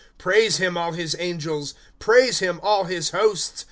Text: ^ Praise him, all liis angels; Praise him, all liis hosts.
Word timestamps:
^ 0.15 0.17
Praise 0.17 0.57
him, 0.57 0.77
all 0.77 0.91
liis 0.93 1.13
angels; 1.19 1.75
Praise 1.99 2.39
him, 2.39 2.59
all 2.63 2.85
liis 2.85 3.11
hosts. 3.11 3.59